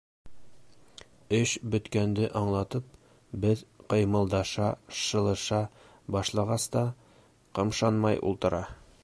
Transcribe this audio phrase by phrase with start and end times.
[1.39, 2.87] Эш бөткәнде аңлатып,
[3.45, 3.61] беҙ
[3.95, 4.71] ҡыймылдаша,
[5.03, 5.61] шылыша
[6.17, 6.85] башлағас та,
[7.61, 8.65] ҡымшанмай ултыра.